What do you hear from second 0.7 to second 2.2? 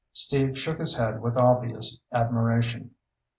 his head with obvious